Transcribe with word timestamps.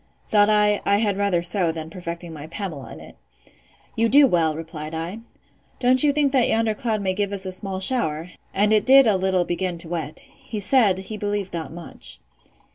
—Thought 0.29 0.49
I, 0.49 0.81
I 0.83 0.97
had 0.97 1.15
rather 1.15 1.43
so, 1.43 1.71
than 1.71 1.91
perfecting 1.91 2.33
my 2.33 2.47
Pamela 2.47 2.91
in 2.91 2.99
it.—You 2.99 4.09
do 4.09 4.25
well, 4.25 4.55
replied 4.55 4.95
I.—Don't 4.95 6.01
you 6.03 6.11
think 6.11 6.31
that 6.31 6.49
yonder 6.49 6.73
cloud 6.73 7.01
may 7.03 7.13
give 7.13 7.31
us 7.31 7.45
a 7.45 7.51
small 7.51 7.79
shower? 7.79 8.31
and 8.51 8.73
it 8.73 8.83
did 8.87 9.05
a 9.05 9.15
little 9.15 9.45
begin 9.45 9.77
to 9.77 9.89
wet.—He 9.89 10.59
said, 10.59 10.97
he 10.97 11.17
believed 11.17 11.53
not 11.53 11.71
much. 11.71 12.19